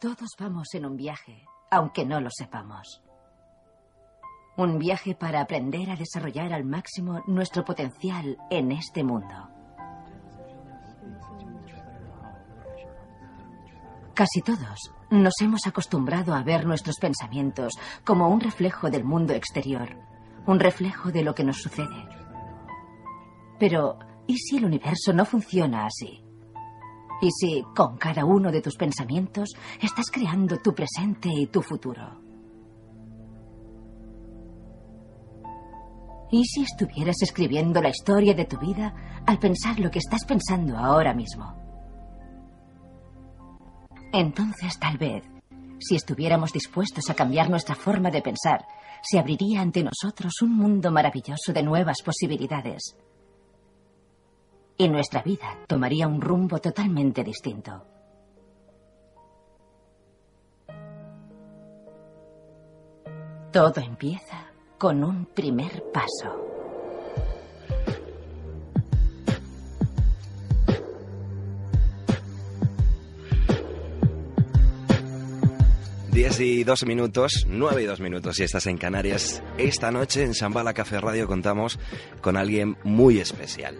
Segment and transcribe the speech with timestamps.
[0.00, 3.02] Todos vamos en un viaje aunque no lo sepamos.
[4.56, 9.48] Un viaje para aprender a desarrollar al máximo nuestro potencial en este mundo.
[14.14, 17.74] Casi todos nos hemos acostumbrado a ver nuestros pensamientos
[18.04, 19.96] como un reflejo del mundo exterior,
[20.46, 22.08] un reflejo de lo que nos sucede.
[23.58, 26.29] Pero, ¿y si el universo no funciona así?
[27.20, 32.20] Y si con cada uno de tus pensamientos estás creando tu presente y tu futuro.
[36.32, 40.78] ¿Y si estuvieras escribiendo la historia de tu vida al pensar lo que estás pensando
[40.78, 41.56] ahora mismo?
[44.12, 45.24] Entonces, tal vez,
[45.80, 48.64] si estuviéramos dispuestos a cambiar nuestra forma de pensar,
[49.02, 52.96] se abriría ante nosotros un mundo maravilloso de nuevas posibilidades
[54.80, 57.84] y nuestra vida tomaría un rumbo totalmente distinto.
[63.52, 64.46] Todo empieza
[64.78, 66.59] con un primer paso.
[76.20, 79.42] 10 y 2 minutos, 9 y 2 minutos si estás en Canarias.
[79.56, 81.78] Esta noche en Shambhala Café Radio contamos
[82.20, 83.78] con alguien muy especial.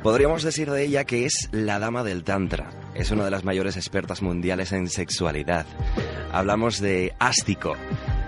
[0.00, 2.70] Podríamos decir de ella que es la dama del Tantra.
[2.94, 5.66] Es una de las mayores expertas mundiales en sexualidad.
[6.30, 7.74] Hablamos de Ástico.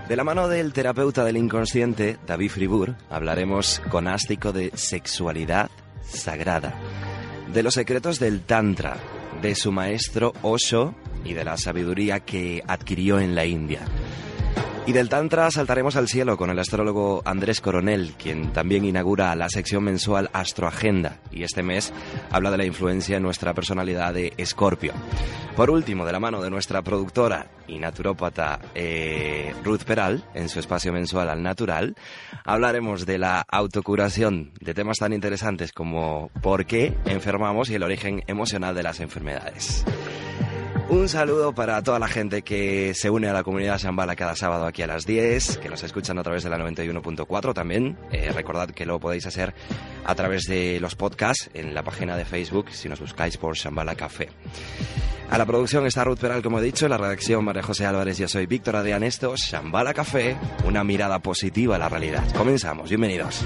[0.09, 5.71] De la mano del terapeuta del inconsciente, David Fribur, hablaremos con Ástico de sexualidad
[6.05, 6.77] sagrada,
[7.53, 8.97] de los secretos del Tantra,
[9.41, 10.93] de su maestro Osho
[11.25, 13.81] y de la sabiduría que adquirió en la India.
[14.87, 19.49] Y del Tantra saltaremos al cielo con el astrólogo Andrés Coronel, quien también inaugura la
[19.49, 21.91] sección mensual Astroagenda y este mes
[22.29, 24.93] habla de la influencia en nuestra personalidad de Escorpio.
[25.55, 30.59] Por último, de la mano de nuestra productora y naturópata eh, Ruth Peral, en su
[30.59, 31.95] espacio mensual Al Natural,
[32.43, 38.21] hablaremos de la autocuración, de temas tan interesantes como por qué enfermamos y el origen
[38.27, 39.83] emocional de las enfermedades.
[40.87, 44.67] Un saludo para toda la gente que se une a la comunidad Shambhala cada sábado
[44.67, 47.97] aquí a las 10, que nos escuchan a través de la 91.4 también.
[48.11, 49.55] Eh, recordad que lo podéis hacer
[50.05, 53.95] a través de los podcasts en la página de Facebook si nos buscáis por Shambhala
[53.95, 54.29] Café.
[55.31, 58.27] A la producción está Ruth Peral, como he dicho, la redacción María José Álvarez, yo
[58.27, 62.23] soy Víctor Adrián Esto, Shambhala Café, una mirada positiva a la realidad.
[62.35, 63.43] Comenzamos, bienvenidos.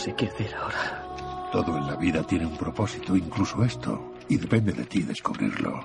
[0.00, 1.50] Sé qué hacer ahora.
[1.52, 5.84] Todo en la vida tiene un propósito, incluso esto, y depende de ti descubrirlo.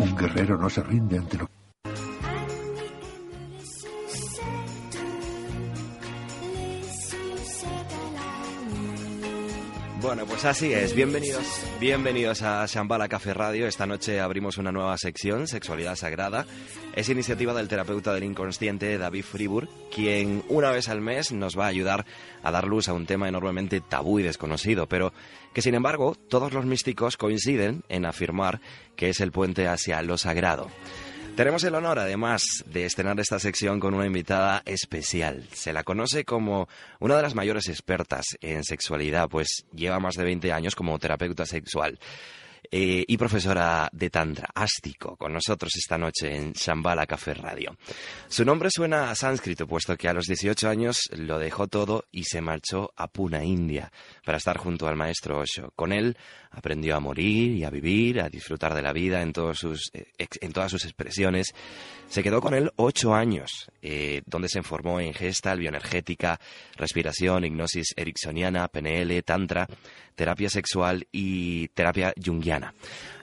[0.00, 1.48] Un guerrero no se rinde ante lo
[10.02, 10.96] Bueno, pues así es.
[10.96, 11.44] Bienvenidos,
[11.78, 13.68] bienvenidos a Shambhala Café Radio.
[13.68, 16.44] Esta noche abrimos una nueva sección, Sexualidad Sagrada.
[16.96, 21.66] Es iniciativa del terapeuta del inconsciente David Fribur, quien una vez al mes nos va
[21.66, 22.04] a ayudar
[22.42, 25.12] a dar luz a un tema enormemente tabú y desconocido, pero
[25.54, 28.60] que sin embargo todos los místicos coinciden en afirmar
[28.96, 30.68] que es el puente hacia lo sagrado.
[31.36, 35.48] Tenemos el honor, además, de estrenar esta sección con una invitada especial.
[35.54, 36.68] Se la conoce como
[37.00, 41.46] una de las mayores expertas en sexualidad, pues lleva más de 20 años como terapeuta
[41.46, 41.98] sexual.
[42.70, 47.76] Eh, y profesora de Tantra, Ástico, con nosotros esta noche en Shambhala Café Radio.
[48.28, 52.24] Su nombre suena a sánscrito, puesto que a los 18 años lo dejó todo y
[52.24, 53.92] se marchó a Pune, India,
[54.24, 55.72] para estar junto al maestro Osho.
[55.74, 56.16] Con él
[56.50, 60.06] aprendió a morir y a vivir, a disfrutar de la vida en, todos sus, eh,
[60.18, 61.54] en todas sus expresiones.
[62.08, 66.38] Se quedó con él ocho años, eh, donde se formó en gestal, bioenergética,
[66.76, 69.66] respiración, hipnosis ericksoniana, PNL, tantra,
[70.22, 72.74] terapia sexual y terapia junguiana.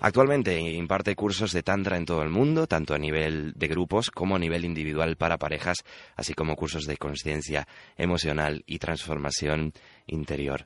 [0.01, 4.35] Actualmente imparte cursos de tantra en todo el mundo, tanto a nivel de grupos como
[4.35, 5.85] a nivel individual para parejas,
[6.17, 9.71] así como cursos de conciencia emocional y transformación
[10.07, 10.65] interior.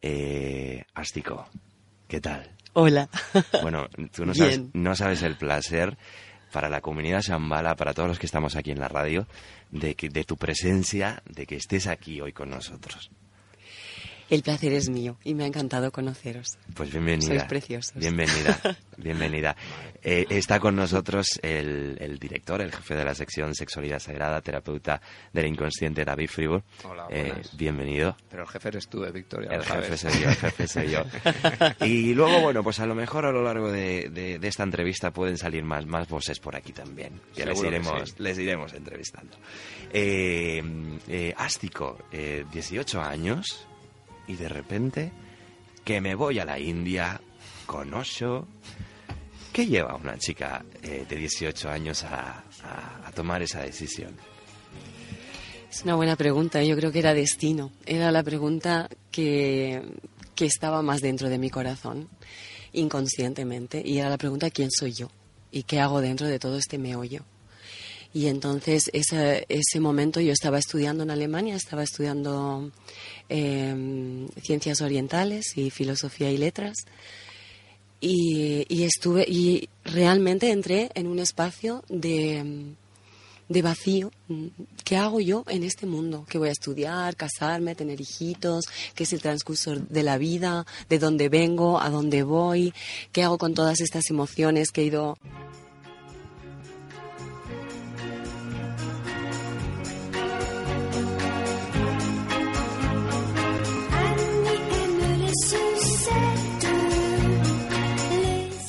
[0.00, 1.46] Eh, Ástico,
[2.08, 2.52] ¿qué tal?
[2.72, 3.10] Hola.
[3.60, 5.98] Bueno, tú no sabes, no sabes el placer
[6.52, 9.26] para la comunidad Shambhala, para todos los que estamos aquí en la radio,
[9.70, 13.10] de, que, de tu presencia, de que estés aquí hoy con nosotros.
[14.28, 16.58] El placer es mío y me ha encantado conoceros.
[16.74, 17.28] Pues bienvenida.
[17.28, 17.94] Sois preciosos.
[17.94, 18.58] Bienvenida,
[18.96, 19.56] bienvenida.
[20.02, 25.00] Eh, está con nosotros el, el, director, el jefe de la sección Sexualidad Sagrada, terapeuta
[25.32, 26.64] del inconsciente, David Fribourg.
[26.82, 28.16] Hola, eh, bienvenido.
[28.28, 29.48] Pero el jefe eres tú, eh, Victoria.
[29.52, 31.04] El jefe soy yo, el jefe soy yo.
[31.86, 35.12] y luego, bueno, pues a lo mejor a lo largo de, de, de esta entrevista
[35.12, 37.20] pueden salir más, más voces por aquí también.
[37.36, 38.14] Ya les iremos, sí.
[38.18, 39.36] les iremos entrevistando.
[39.92, 43.68] Eh, Ástico, 18 años
[44.26, 45.12] y de repente
[45.84, 47.20] que me voy a la India
[47.66, 48.46] con Osho.
[49.52, 54.14] ¿Qué lleva una chica eh, de 18 años a, a, a, tomar esa decisión?
[55.70, 56.62] Es una buena pregunta.
[56.62, 57.70] Yo creo que era destino.
[57.86, 59.82] Era la pregunta que,
[60.34, 62.08] que estaba más dentro de mi corazón,
[62.72, 63.82] inconscientemente.
[63.84, 65.08] Y era la pregunta ¿quién soy yo?
[65.50, 67.22] ¿Y qué hago dentro de todo este meollo?
[68.12, 72.70] Y entonces ese, ese momento yo estaba estudiando en Alemania, estaba estudiando
[73.28, 76.76] eh, ciencias orientales y filosofía y letras.
[78.00, 82.74] Y, y, estuve y realmente entré en un espacio de,
[83.48, 84.10] de vacío.
[84.84, 86.26] ¿Qué hago yo en este mundo?
[86.28, 88.66] ¿Qué voy a estudiar, casarme, tener hijitos?
[88.94, 90.66] ¿Qué es el transcurso de la vida?
[90.88, 91.80] ¿De dónde vengo?
[91.80, 92.72] ¿A dónde voy?
[93.12, 95.18] ¿Qué hago con todas estas emociones que he ido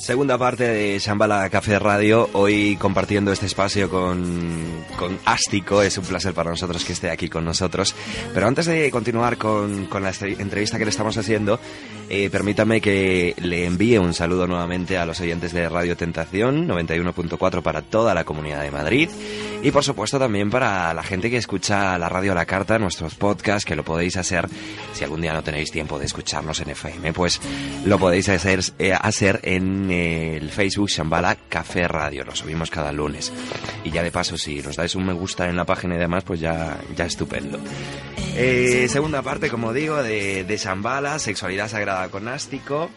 [0.08, 4.24] Segunda parte de Shambhala Café Radio, hoy compartiendo este espacio con,
[4.98, 5.82] con Ástico.
[5.82, 7.94] Es un placer para nosotros que esté aquí con nosotros.
[8.32, 11.60] Pero antes de continuar con, con la entrevista que le estamos haciendo,
[12.08, 17.60] eh, permítame que le envíe un saludo nuevamente a los oyentes de Radio Tentación 91.4
[17.60, 19.10] para toda la comunidad de Madrid
[19.62, 23.14] y por supuesto también para la gente que escucha la radio a la carta, nuestros
[23.14, 24.48] podcasts, que lo podéis hacer
[24.94, 27.40] si algún día no tenéis tiempo de escucharnos en FM, pues
[27.84, 33.32] lo podéis hacer, eh, hacer en el Facebook Shambhala Café Radio, lo subimos cada lunes.
[33.84, 36.24] Y ya de paso, si nos dais un me gusta en la página y demás,
[36.24, 37.58] pues ya, ya estupendo.
[38.36, 42.90] Eh, segunda parte, como digo, de, de Shambhala, sexualidad sagrada con Ástico.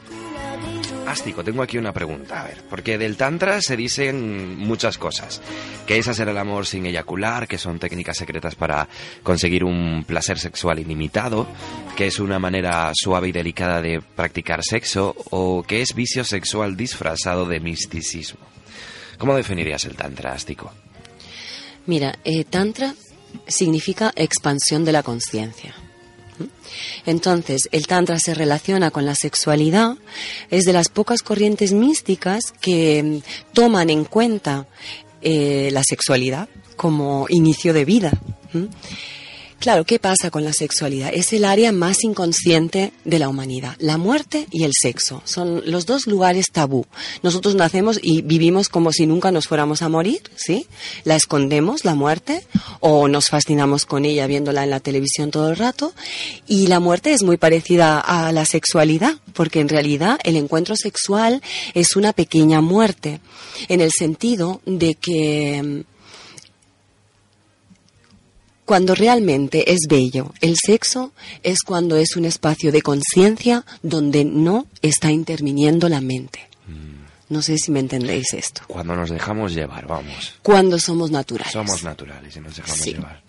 [1.08, 5.42] Ástico, tengo aquí una pregunta, a ver, porque del Tantra se dicen muchas cosas,
[5.86, 8.88] que es hacer el amor sin eyacular, que son técnicas secretas para
[9.24, 11.48] conseguir un placer sexual ilimitado,
[11.98, 16.78] que es una manera suave y delicada de practicar sexo, o que es vicio sexual
[16.78, 18.40] disfrazado de misticismo.
[19.18, 20.72] ¿Cómo definirías el Tantra, Ástico?
[21.88, 22.94] Mira, eh, Tantra
[23.48, 25.76] significa expansión de la conciencia.
[27.06, 29.98] Entonces, el Tantra se relaciona con la sexualidad,
[30.50, 33.22] es de las pocas corrientes místicas que
[33.54, 34.68] toman en cuenta
[35.22, 38.12] eh, la sexualidad como inicio de vida.
[38.54, 38.66] ¿Mm?
[39.62, 41.12] Claro, ¿qué pasa con la sexualidad?
[41.14, 43.76] Es el área más inconsciente de la humanidad.
[43.78, 46.88] La muerte y el sexo son los dos lugares tabú.
[47.22, 50.66] Nosotros nacemos y vivimos como si nunca nos fuéramos a morir, ¿sí?
[51.04, 52.44] La escondemos, la muerte,
[52.80, 55.94] o nos fascinamos con ella viéndola en la televisión todo el rato.
[56.48, 61.44] Y la muerte es muy parecida a la sexualidad, porque en realidad el encuentro sexual
[61.76, 63.22] es una pequeña muerte,
[63.68, 65.86] en el sentido de que
[68.72, 70.34] cuando realmente es bello.
[70.40, 71.12] El sexo
[71.44, 76.48] es cuando es un espacio de conciencia donde no está interviniendo la mente.
[77.28, 78.62] No sé si me entendéis esto.
[78.68, 80.36] Cuando nos dejamos llevar, vamos.
[80.42, 81.52] Cuando somos naturales.
[81.52, 82.94] Somos naturales y nos dejamos sí.
[82.94, 83.22] llevar.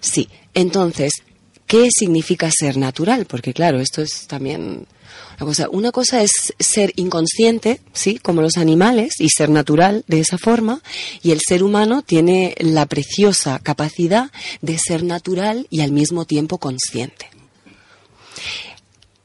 [0.00, 0.28] Sí.
[0.52, 1.12] Entonces,
[1.66, 3.24] ¿qué significa ser natural?
[3.24, 4.86] Porque claro, esto es también
[5.70, 6.22] una cosa.
[6.22, 10.82] Es ser inconsciente, sí, como los animales, y ser natural de esa forma,
[11.22, 16.58] y el ser humano tiene la preciosa capacidad de ser natural y al mismo tiempo
[16.58, 17.30] consciente.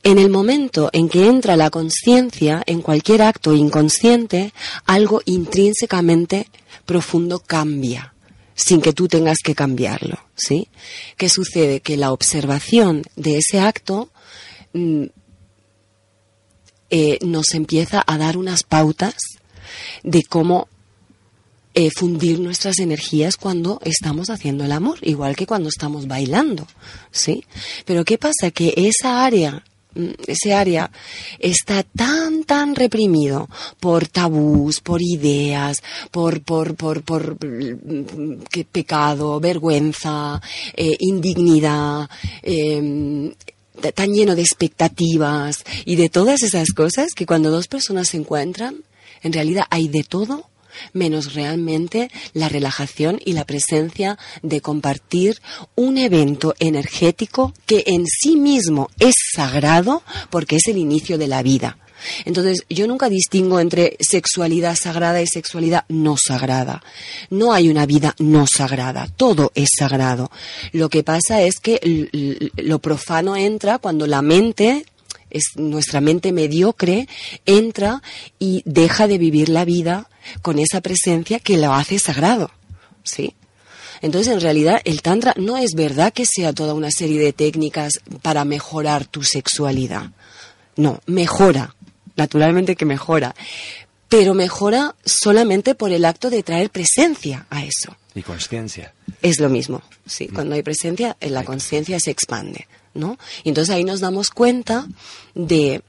[0.03, 4.53] En el momento en que entra la conciencia en cualquier acto inconsciente,
[4.85, 6.47] algo intrínsecamente
[6.85, 8.13] profundo cambia
[8.55, 10.67] sin que tú tengas que cambiarlo, ¿sí?
[11.15, 11.79] ¿Qué sucede?
[11.79, 14.09] Que la observación de ese acto
[14.73, 15.05] mmm,
[16.89, 19.15] eh, nos empieza a dar unas pautas
[20.03, 20.67] de cómo
[21.75, 26.67] eh, fundir nuestras energías cuando estamos haciendo el amor, igual que cuando estamos bailando,
[27.11, 27.45] ¿sí?
[27.85, 28.51] Pero ¿qué pasa?
[28.51, 29.63] Que esa área
[30.27, 30.91] ese área
[31.39, 35.81] está tan tan reprimido por tabús, por ideas,
[36.11, 37.37] por por por por
[38.49, 40.41] que pecado, vergüenza,
[40.75, 42.09] eh, indignidad,
[42.43, 43.33] eh,
[43.79, 48.83] tan lleno de expectativas y de todas esas cosas que cuando dos personas se encuentran,
[49.23, 50.49] en realidad hay de todo,
[50.93, 55.41] menos realmente la relajación y la presencia de compartir
[55.75, 61.43] un evento energético que en sí mismo es sagrado porque es el inicio de la
[61.43, 61.77] vida.
[62.25, 66.83] Entonces, yo nunca distingo entre sexualidad sagrada y sexualidad no sagrada.
[67.29, 70.31] No hay una vida no sagrada, todo es sagrado.
[70.71, 74.85] Lo que pasa es que lo profano entra cuando la mente
[75.29, 77.07] es nuestra mente mediocre
[77.45, 78.01] entra
[78.39, 80.09] y deja de vivir la vida
[80.41, 82.51] con esa presencia que lo hace sagrado.
[83.03, 83.35] ¿Sí?
[84.01, 87.99] Entonces, en realidad, el Tantra no es verdad que sea toda una serie de técnicas
[88.21, 90.11] para mejorar tu sexualidad.
[90.77, 91.75] No, mejora
[92.19, 93.33] naturalmente que mejora,
[94.09, 97.95] pero mejora solamente por el acto de traer presencia a eso.
[98.13, 98.93] Y conciencia.
[99.21, 100.27] Es lo mismo, sí.
[100.29, 100.33] Mm.
[100.33, 103.17] Cuando hay presencia, la conciencia se expande, ¿no?
[103.43, 104.87] Y entonces ahí nos damos cuenta
[105.33, 105.81] de...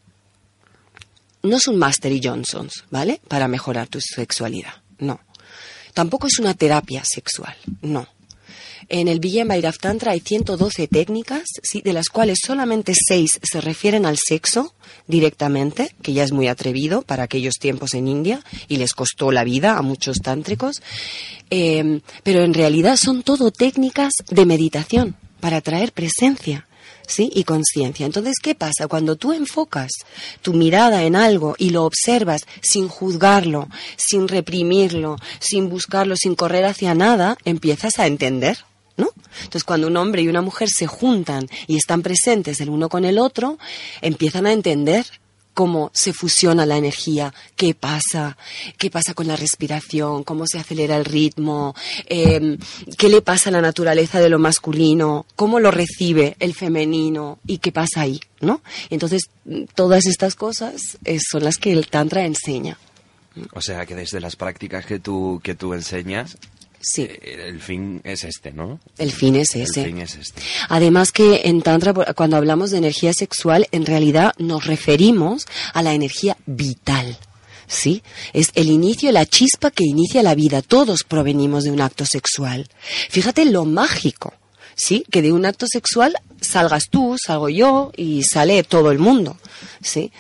[1.43, 3.21] No es un Master y Johnson's, ¿vale?
[3.27, 5.21] Para mejorar tu sexualidad, no.
[5.95, 8.07] Tampoco es una terapia sexual, no.
[8.93, 11.81] En el Villen Bhairav Tantra hay 112 técnicas, ¿sí?
[11.81, 14.75] de las cuales solamente 6 se refieren al sexo
[15.07, 19.45] directamente, que ya es muy atrevido para aquellos tiempos en India y les costó la
[19.45, 20.83] vida a muchos tántricos.
[21.51, 26.67] Eh, pero en realidad son todo técnicas de meditación para traer presencia.
[27.07, 27.31] ¿sí?
[27.35, 28.07] y conciencia.
[28.07, 28.87] Entonces, ¿qué pasa?
[28.87, 29.91] Cuando tú enfocas
[30.43, 36.67] tu mirada en algo y lo observas sin juzgarlo, sin reprimirlo, sin buscarlo, sin correr
[36.67, 38.59] hacia nada, empiezas a entender.
[39.39, 43.05] Entonces, cuando un hombre y una mujer se juntan y están presentes el uno con
[43.05, 43.59] el otro,
[44.01, 45.07] empiezan a entender
[45.55, 48.37] cómo se fusiona la energía, qué pasa,
[48.79, 51.75] qué pasa con la respiración, cómo se acelera el ritmo,
[52.07, 52.57] em,
[52.97, 57.59] qué le pasa a la naturaleza de lo masculino, cómo lo recibe el femenino y
[57.59, 58.63] qué pasa ahí, ¿no?
[58.89, 59.29] Entonces,
[59.75, 62.79] todas estas cosas eh, son las que el Tantra enseña.
[63.53, 66.39] O sea que desde las prácticas que tú, que tú enseñas,
[66.81, 67.03] Sí.
[67.03, 68.81] Eh, el fin es este, ¿no?
[68.99, 69.81] El fin es ese.
[69.81, 70.43] El fin es este.
[70.69, 75.95] Además que en Tantra, cuando hablamos de energía sexual, en realidad nos referimos a la
[75.95, 77.19] energía vital.
[77.67, 78.03] ¿Sí?
[78.33, 80.61] Es el inicio, la chispa que inicia la vida.
[80.61, 82.69] Todos provenimos de un acto sexual.
[83.11, 84.35] Fíjate lo mágico
[84.81, 85.05] ¿sí?
[85.11, 89.37] Que de un acto sexual salgas tú, salgo yo y sale todo el mundo,
[89.83, 90.11] ¿sí?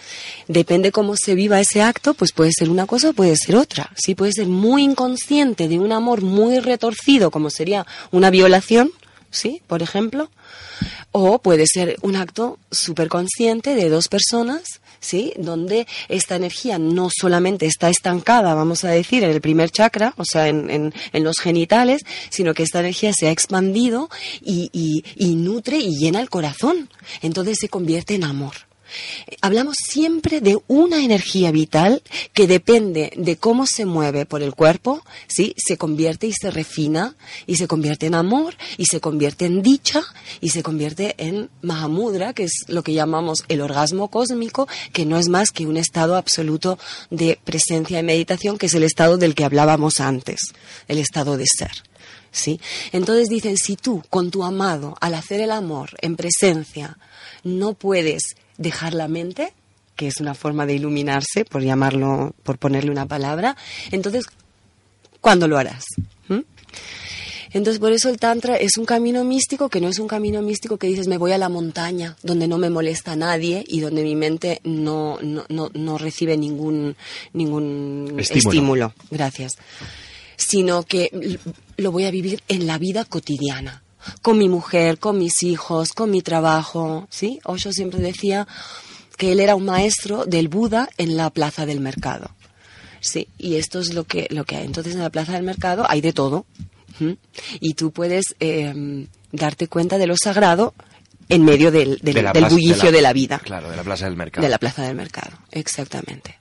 [0.49, 3.91] Depende cómo se viva ese acto, pues puede ser una cosa o puede ser otra,
[3.97, 4.15] ¿sí?
[4.15, 8.91] Puede ser muy inconsciente de un amor muy retorcido, como sería una violación,
[9.31, 9.63] ¿sí?
[9.67, 10.31] Por ejemplo,
[11.11, 15.33] o puede ser un acto súper consciente de dos personas ¿sí?
[15.37, 20.25] Donde esta energía no solamente está estancada, vamos a decir, en el primer chakra, o
[20.25, 24.09] sea, en, los genitales, sino que esta energía se ha expandido
[24.41, 26.89] y, y nutre y llena el corazón.
[27.23, 28.70] Entonces se convierte en amor.
[29.41, 35.03] Hablamos siempre de una energía vital que depende de cómo se mueve por el cuerpo,
[35.29, 35.55] ¿sí?
[35.57, 37.17] Se convierte y se refina
[37.47, 40.03] y se convierte en amor y se convierte en dicha
[40.41, 45.19] y se convierte en Mahamudra, que es lo que llamamos el orgasmo cósmico, que no
[45.19, 46.79] es más que un estado absoluto
[47.11, 50.41] de presencia y meditación, que es el estado del que hablábamos antes,
[50.89, 51.73] el estado de ser.
[52.33, 52.61] ¿Sí?
[52.93, 56.97] Entonces dicen, si tú con tu amado, al hacer el amor en presencia,
[57.43, 59.53] no puedes dejar la mente,
[59.97, 63.57] que es una forma de iluminarse, por llamarlo, por ponerle una palabra,
[63.91, 64.27] entonces,
[65.21, 65.85] ¿cuándo lo harás?
[66.29, 66.41] ¿Mm?
[67.53, 70.77] Entonces, por eso el Tantra es un camino místico que no es un camino místico
[70.77, 74.15] que dices, me voy a la montaña, donde no me molesta nadie y donde mi
[74.15, 76.95] mente no, no, no, recibe ningún,
[77.33, 78.93] ningún estímulo.
[79.11, 79.55] Gracias.
[80.37, 81.39] Sino que
[81.77, 83.83] lo voy a vivir en la vida cotidiana
[84.23, 87.41] con mi mujer, con mis hijos, con mi trabajo, ¿sí?
[87.45, 88.47] Osho siempre decía
[89.17, 92.31] que él era un maestro del Buda en la plaza del mercado.
[93.01, 94.67] Sí, y esto es lo que, lo que hay.
[94.67, 96.47] Entonces, en la plaza del mercado hay de todo.
[97.61, 100.75] Y tú puedes em, darte cuenta de lo sagrado
[101.31, 103.39] en medio del, del, bullicio de la, vida.
[103.39, 104.43] Claro, de la plaza del mercado.
[104.43, 106.40] De la plaza del mercado, exactamente.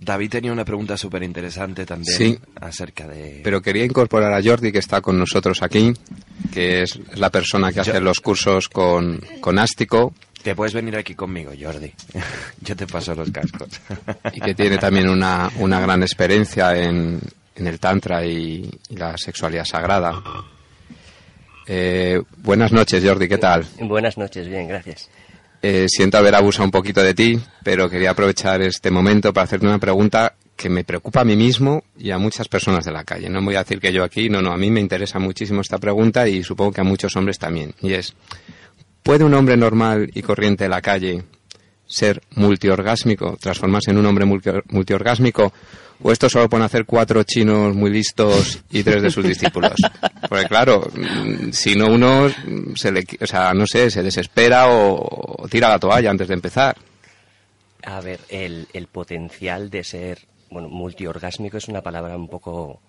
[0.00, 3.42] David tenía una pregunta súper interesante también sí, acerca de...
[3.44, 5.92] Pero quería incorporar a Jordi, que está con nosotros aquí,
[6.52, 10.14] que es la persona que hace los cursos con, con Ástico.
[10.42, 11.92] Te puedes venir aquí conmigo, Jordi.
[12.62, 13.68] Yo te paso los cascos.
[14.32, 17.20] y que tiene también una, una gran experiencia en,
[17.56, 20.14] en el Tantra y, la sexualidad sagrada.
[21.66, 23.66] Eh, buenas noches, Jordi, ¿qué tal?
[23.80, 25.10] Buenas noches, bien, gracias.
[25.62, 29.66] Eh, siento haber abusado un poquito de ti, pero quería aprovechar este momento para hacerte
[29.66, 33.28] una pregunta que me preocupa a mí mismo y a muchas personas de la calle.
[33.28, 35.78] No voy a decir que yo aquí, no, no, a mí me interesa muchísimo esta
[35.78, 37.74] pregunta y supongo que a muchos hombres también.
[37.80, 38.14] Y es,
[39.02, 41.24] ¿puede un hombre normal y corriente de la calle
[41.86, 44.24] ser multiorgásmico, transformarse en un hombre
[44.68, 45.52] multiorgásmico
[46.02, 49.74] ¿O esto solo pueden hacer cuatro chinos muy listos y tres de sus discípulos?
[50.28, 52.28] Porque claro, mm, si no uno
[52.74, 56.76] se le, o sea, no sé, se desespera o, tira la toalla antes de empezar.
[57.84, 62.80] A ver, el, el potencial de ser, bueno, multiorgásmico es una palabra un poco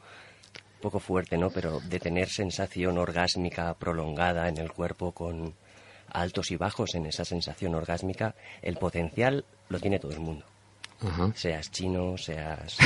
[0.82, 1.50] poco fuerte, ¿no?
[1.52, 5.54] Pero de tener sensación orgásmica prolongada en el cuerpo con
[6.12, 10.46] altos y bajos en esa sensación orgásmica, el potencial lo tiene todo el mundo.
[11.36, 12.78] Seas chino, seas,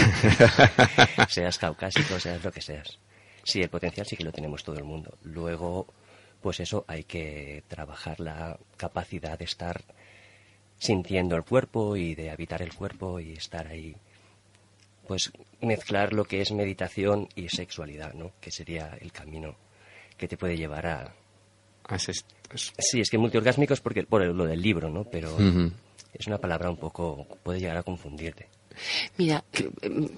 [1.30, 2.98] seas caucásico, seas lo que seas.
[3.44, 5.18] Sí, el potencial sí que lo tenemos todo el mundo.
[5.24, 5.88] Luego,
[6.42, 9.84] pues eso, hay que trabajar la capacidad de estar
[10.78, 13.96] sintiendo el cuerpo y de habitar el cuerpo y estar ahí
[15.08, 15.32] pues
[15.62, 18.32] mezclar lo que es meditación y sexualidad, ¿no?
[18.42, 19.56] Que sería el camino
[20.18, 21.14] que te puede llevar a...
[22.56, 25.04] Sí, es que multiorgásmico es porque, por lo del libro, ¿no?
[25.04, 25.38] Pero
[26.18, 27.28] es una palabra un poco...
[27.44, 28.48] puede llegar a confundirte.
[29.18, 29.44] Mira,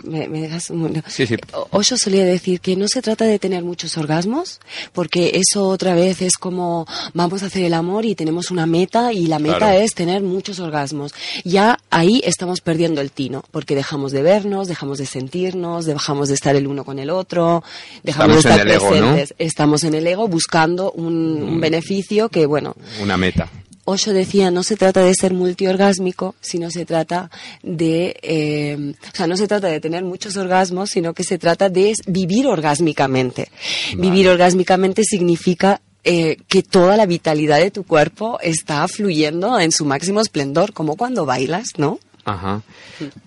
[0.04, 1.36] me, dejas un sí, sí.
[1.72, 4.60] Osho solía decir que no se trata de tener muchos orgasmos,
[4.94, 9.14] porque eso otra vez es como vamos a hacer el amor y tenemos una meta
[9.14, 11.14] y la meta es tener muchos orgasmos.
[11.44, 16.34] Ya ahí estamos perdiendo el tino, porque dejamos de vernos, dejamos de sentirnos, dejamos de
[16.34, 17.64] estar el uno con el otro,
[18.04, 19.36] dejamos de estar presentes.
[19.38, 21.62] Estamos en el ego buscando un, un mm.
[21.62, 22.76] beneficio que, bueno.
[23.02, 23.50] Una meta.
[23.90, 27.32] Osho decía, no se trata de ser multiorgásmico, sino se trata
[27.64, 31.70] de, eh, o sea, no se trata de tener muchos orgasmos, sino que se trata
[31.70, 33.50] de vivir orgásmicamente.
[33.98, 39.86] Vivir orgásmicamente significa eh, que toda la vitalidad de tu cuerpo está fluyendo en su
[39.86, 41.98] máximo esplendor, como cuando bailas, ¿no?
[42.26, 42.62] Ajá.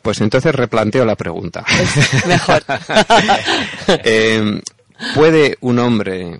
[0.03, 1.65] Pues entonces replanteo la pregunta.
[2.29, 2.63] mejor.
[4.05, 4.61] eh,
[5.15, 6.39] ¿Puede un hombre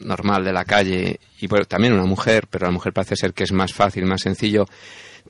[0.00, 3.52] normal de la calle y también una mujer, pero la mujer parece ser que es
[3.52, 4.66] más fácil, más sencillo,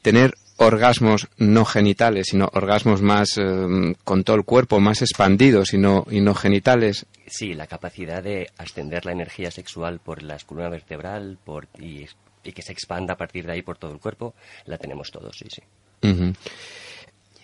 [0.03, 5.79] tener orgasmos no genitales, sino orgasmos más eh, con todo el cuerpo, más expandidos y
[5.79, 7.07] no, y no genitales?
[7.27, 12.07] Sí, la capacidad de ascender la energía sexual por la columna vertebral por, y,
[12.43, 14.35] que se expanda a partir de ahí por todo el cuerpo,
[14.67, 15.63] la tenemos todos, sí, sí.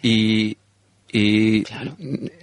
[0.03, 0.57] Y
[1.13, 1.63] y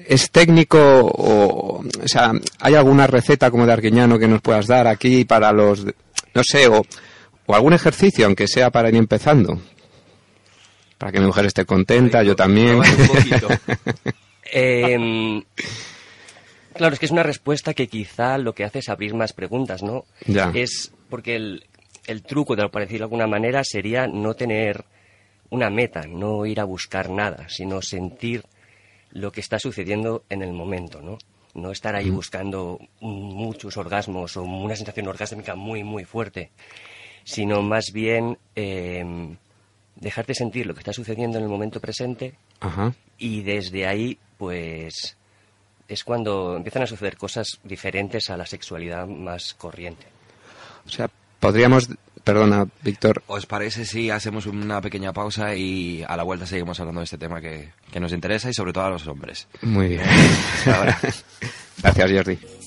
[0.06, 4.86] es técnico o, o sea, ¿hay alguna receta como de Arguiñano que nos puedas dar
[4.88, 6.84] aquí para los, no sé, o,
[7.48, 9.60] o algún ejercicio, aunque sea para ir empezando?
[11.00, 12.80] Para que mi mujer esté contenta, yo también.
[14.52, 15.44] Em,
[16.74, 19.84] claro, es que es una respuesta que quizá lo que hace es abrir más preguntas,
[19.84, 20.06] ¿no?
[20.26, 20.52] Ya.
[20.56, 21.68] Es porque el,
[22.08, 24.86] el truco, de, por decirlo de alguna manera, sería no tener
[25.52, 28.44] una meta, no ir a buscar nada, sino sentir
[29.12, 31.18] lo que está sucediendo en el momento, ¿no?
[31.54, 36.52] No estar ahí buscando muchos orgasmos o una sensación orgásmica muy, muy fuerte,
[37.24, 39.36] sino más bien eh,
[39.96, 42.36] dejarte sentir lo que está sucediendo en el momento presente
[43.18, 45.18] y desde ahí, pues,
[45.88, 50.06] es cuando empiezan a suceder cosas diferentes a la sexualidad más corriente.
[50.86, 51.90] O sea, podríamos
[52.24, 53.24] Perdona, Víctor.
[53.28, 57.18] ¿Os parece si hacemos una pequeña pausa y a la vuelta seguimos hablando de este
[57.18, 59.48] tema que, que nos interesa y sobre todo a los hombres?
[59.62, 60.04] Muy bien.
[60.66, 62.59] Gracias, Jordi.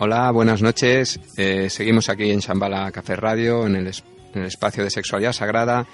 [0.00, 1.18] Hola, buenas noches.
[1.36, 3.88] Eh, seguimos aquí en Shambhala Café Radio, en el,
[4.46, 5.88] espacio de sexualidad sagrada,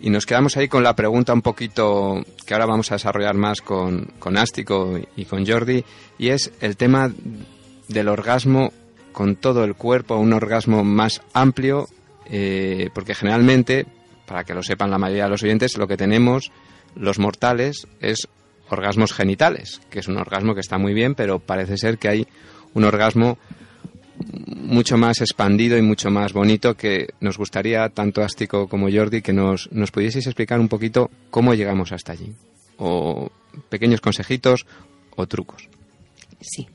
[0.00, 3.60] y nos quedamos ahí con la pregunta un poquito que ahora vamos a desarrollar más
[3.60, 5.84] con, con Ástico y con Jordi,
[6.16, 7.10] y es el tema
[7.88, 8.72] del orgasmo
[9.10, 11.88] con todo el cuerpo, un orgasmo más amplio,
[12.26, 13.84] eh, porque generalmente,
[14.26, 16.52] para que lo sepan la mayoría de los oyentes, lo que tenemos
[16.94, 18.28] los mortales es
[18.68, 22.28] orgasmos genitales, que es un orgasmo que está muy bien, pero parece ser que hay
[22.74, 23.38] un orgasmo
[24.46, 29.32] mucho más expandido y mucho más bonito que nos gustaría, tanto Ástico como Jordi, que
[29.32, 32.32] nos, nos pudieseis explicar un poquito cómo llegamos hasta allí.
[32.76, 33.30] O
[33.68, 34.66] pequeños consejitos
[35.16, 35.68] o trucos.
[36.40, 36.68] Sí.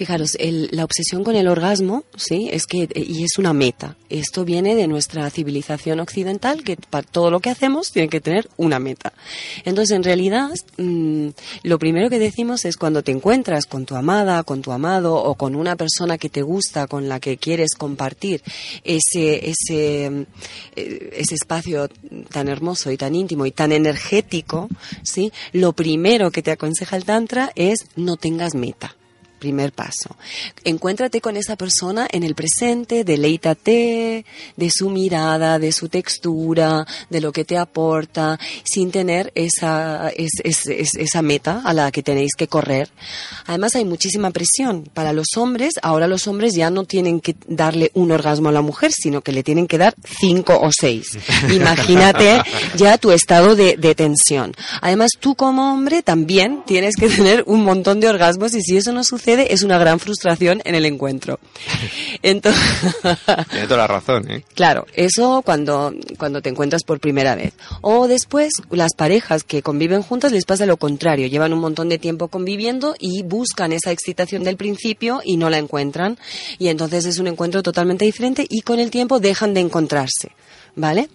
[0.00, 3.98] Fijaros, el- la obsesión con el orgasmo, sí, es que y es una meta.
[4.08, 8.48] Esto viene de nuestra civilización occidental, que para todo lo que hacemos tiene que tener
[8.56, 9.12] una meta.
[9.66, 11.28] Entonces, en realidad, mm,
[11.64, 15.34] lo primero que decimos es cuando te encuentras con tu amada, con tu amado o
[15.34, 18.42] con una persona que te gusta, con la que quieres compartir
[18.84, 20.26] ese ese
[20.76, 21.90] eh, ese espacio
[22.30, 24.70] tan hermoso y tan íntimo y tan energético,
[25.02, 28.96] sí, lo primero que te aconseja el tantra es no tengas meta.
[29.40, 30.14] Primer paso.
[30.64, 34.24] Encuéntrate con esa persona en el presente, deleítate
[34.56, 40.40] de su mirada, de su textura, de lo que te aporta, sin tener esa, es-
[40.44, 42.90] es- es- esa meta a la que tenéis que correr.
[43.46, 45.72] Además hay muchísima presión para los hombres.
[45.82, 49.32] Ahora los hombres ya no tienen que darle un orgasmo a la mujer, sino que
[49.32, 51.16] le tienen que dar cinco o seis.
[51.50, 52.42] Imagínate
[52.76, 54.54] ya tu estado de, de tensión.
[54.82, 58.92] Además tú como hombre también tienes que tener un montón de orgasmos y si eso
[58.92, 61.38] no sucede es una gran frustración en el encuentro.
[62.22, 62.62] Entonces,
[63.50, 64.44] Tiene toda la razón, ¿eh?
[64.54, 67.52] Claro, eso cuando, cuando te encuentras por primera vez.
[67.80, 71.26] O después, las parejas que conviven juntas les pasa lo contrario.
[71.26, 75.58] Llevan un montón de tiempo conviviendo y buscan esa excitación del principio y no la
[75.58, 76.18] encuentran.
[76.58, 80.32] Y entonces es un encuentro totalmente diferente y con el tiempo dejan de encontrarse.
[80.76, 81.08] ¿Vale?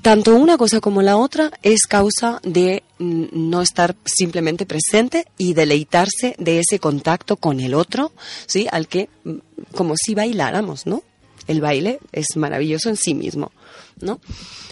[0.00, 6.34] Tanto una cosa como la otra es causa de no estar simplemente presente y deleitarse
[6.38, 8.12] de ese contacto con el otro,
[8.46, 8.66] ¿sí?
[8.70, 9.34] Al que, mm,
[9.74, 11.02] como si bailáramos, ¿no?
[11.46, 13.52] El baile es maravilloso en sí mismo,
[14.00, 14.20] ¿no?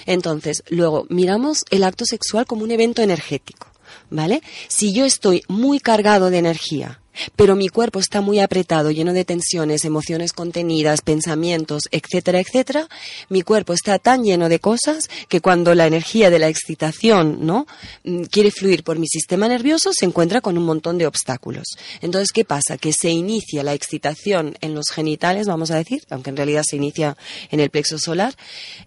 [0.07, 3.67] Entonces, luego, miramos el acto sexual como un evento energético,
[4.09, 4.43] ¿vale?
[4.69, 7.00] Si yo estoy muy cargado de energía,
[7.37, 12.89] pero mi cuerpo está muy apretado, lleno de tensiones, emociones contenidas, pensamientos, etcétera, etcétera,
[13.29, 17.67] mi cuerpo está tan lleno de cosas que cuando la energía de la excitación, ¿no?
[18.05, 21.67] Mm, quiere fluir por mi sistema nervioso, se encuentra con un montón de obstáculos.
[22.01, 22.79] Entonces, ¿qué pasa?
[22.79, 26.77] Que se inicia la excitación en los genitales, vamos a decir, aunque en realidad se
[26.77, 27.17] inicia
[27.51, 28.35] en el plexo solar,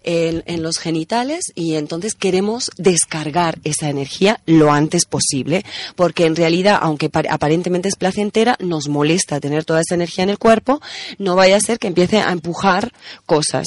[0.02, 5.64] en, los genitales, y entonces queremos descargar esa energía lo antes posible,
[5.96, 10.30] porque en realidad, aunque pa- aparentemente es placentera, nos molesta tener toda esa energía en
[10.30, 10.80] el cuerpo,
[11.18, 12.92] no vaya a ser que empiece a empujar
[13.26, 13.66] cosas.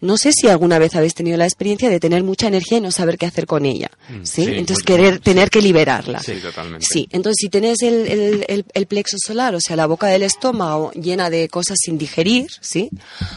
[0.00, 2.90] No sé si alguna vez habéis tenido la experiencia de tener mucha energía y no
[2.92, 4.44] saber qué hacer con ella, Mm, ¿sí?
[4.44, 6.20] sí, entonces querer, tener que liberarla.
[6.20, 6.86] Sí, totalmente.
[6.86, 10.22] Sí, entonces si tenés el, el- el- el plexo solar, o sea, la boca del
[10.22, 12.90] estómago llena de cosas sin digerir, ¿sí?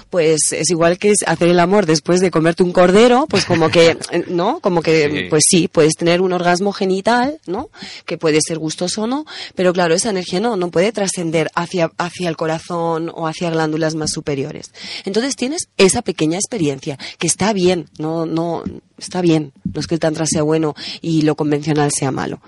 [0.10, 3.98] Pues es igual que hacer el amor después de comerte un cordero, pues como que,
[4.28, 4.60] ¿no?
[4.60, 5.28] Como que, Sí.
[5.30, 7.70] pues sí, puedes tener un orgasmo genital, ¿no?
[8.06, 11.92] Que puede ser gustoso o no, pero claro, esa energía no, no puede trascender hacia,
[11.98, 14.72] hacia el corazón o hacia glándulas más superiores.
[15.06, 18.64] Entonces tienes esa pequeña experiencia, que está bien, no, no,
[18.98, 19.54] está bien.
[19.74, 22.42] No es que el tantra sea bueno y lo convencional sea malo.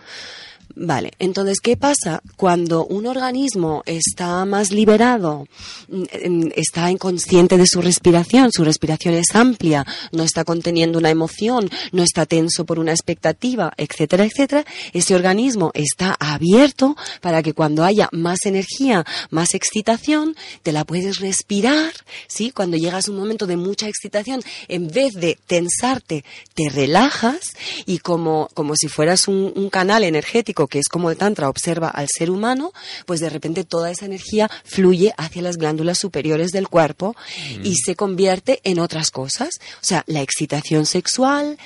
[0.77, 5.47] Vale, entonces, ¿qué pasa cuando un organismo está más liberado,
[5.87, 11.69] mm, está inconsciente de su respiración, su respiración es amplia, no está conteniendo una emoción,
[11.93, 14.65] no está tenso por una expectativa, etcétera, etcétera?
[14.91, 21.19] Ese organismo está abierto para que cuando haya más energía, más excitación, te la puedes
[21.19, 21.93] respirar,
[22.27, 22.51] ¿sí?
[22.51, 27.53] Cuando llegas a un momento de mucha excitación, en vez de tensarte, te relajas
[27.85, 31.89] y como, como si fueras un, un canal energético, que es como el Tantra observa
[31.89, 32.73] al ser humano,
[33.05, 37.15] pues de repente toda esa energía fluye hacia las glándulas superiores del cuerpo
[37.63, 39.49] y se convierte en otras cosas.
[39.81, 41.57] O sea, la excitación sexual,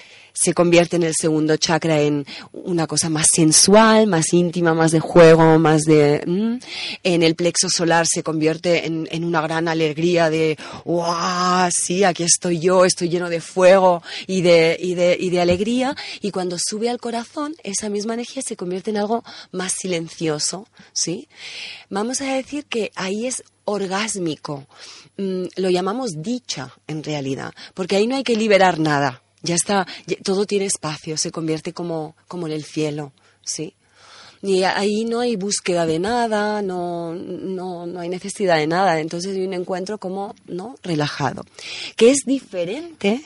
[0.41, 5.02] se convierte en el segundo chakra en una cosa más sensual, más íntima, más de
[5.02, 6.23] juego, más de...
[6.25, 6.60] mm.
[7.04, 11.69] En el plexo solar se convierte en, en una gran alegría de, ¡wow!
[11.71, 15.95] Sí, aquí estoy yo, estoy lleno de fuego y de, y de, y de alegría.
[16.21, 21.28] Y cuando sube al corazón, esa misma energía se convierte en algo más silencioso, ¿sí?
[21.89, 24.67] Vamos a decir que ahí es orgásmico.
[25.17, 29.21] Mm, lo llamamos dicha, en realidad, porque ahí no hay que liberar nada.
[29.41, 29.88] Ya está,
[30.23, 33.73] todo tiene espacio, se convierte como, como en el cielo, ¿sí?
[34.41, 38.99] Y ahí no hay búsqueda de nada, no, no, no hay necesidad de nada.
[38.99, 40.75] Entonces hay un encuentro como, ¿no?
[40.82, 41.45] Relajado.
[41.97, 43.21] Que es diferente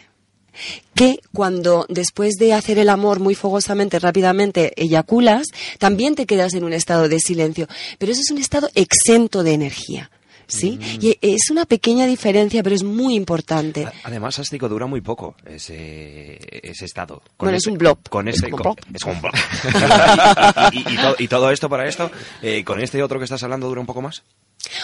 [0.95, 5.47] que cuando después de hacer el amor muy fogosamente, rápidamente, eyaculas,
[5.77, 7.67] también te quedas en un estado de silencio.
[7.99, 10.09] Pero eso es un estado exento de energía.
[10.47, 10.77] ¿Sí?
[11.01, 13.87] Y es una pequeña diferencia, pero es muy importante.
[14.03, 17.21] Además, Ástico dura muy poco ese, ese estado.
[17.37, 17.97] Bueno, es ese- un blob.
[18.09, 18.95] Con Es ese, como con- blob.
[18.95, 19.33] es como un blob.
[20.73, 23.25] y, y- y- y to- y todo esto para esto, eh, con este otro que
[23.25, 24.23] estás hablando dura un poco más.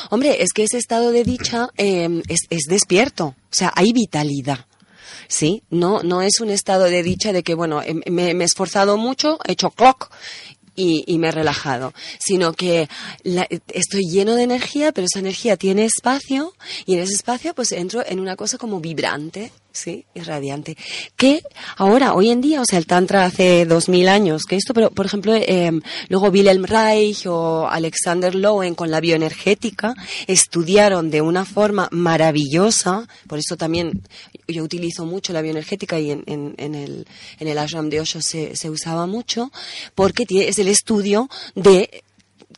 [0.10, 4.66] Hombre, es que ese estado de dicha eh, es, es despierto, o sea, hay vitalidad.
[5.28, 8.48] Sí, no, no es un estado de dicha de que, bueno, em- me, me he
[8.48, 10.10] esforzado mucho, he hecho clock
[10.80, 12.88] y, y me he relajado, sino que
[13.24, 16.54] la- estoy lleno de energía, pero esa energía tiene espacio
[16.86, 20.78] y en ese espacio pues entro en una cosa como vibrante, sí, y radiante.
[21.16, 21.42] Que
[21.78, 24.92] ahora, hoy en día, o sea, el Tantra hace dos mil años que esto, pero
[24.92, 25.72] por ejemplo, eh,
[26.10, 29.96] luego Wilhelm Reich o Alexander Lowen con la bioenergética
[30.28, 34.04] estudiaron de una forma maravillosa, por eso también
[34.48, 36.24] yo utilizo mucho la bioenergética y en,
[36.58, 37.08] el,
[37.40, 39.52] en el ashram de Osho se, se usaba mucho,
[39.96, 42.04] porque es el estudio de